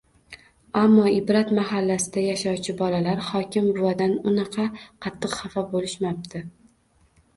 Ammo 0.79 1.03
“Ibrat” 1.15 1.51
mahallasida 1.57 2.23
yashovchi 2.23 2.75
bolalar 2.81 3.21
hokim 3.27 3.69
buvadan 3.77 4.17
unaqa 4.33 4.67
qattiq 5.07 5.37
hafa 5.43 5.67
boʻlishmapti. 5.77 6.43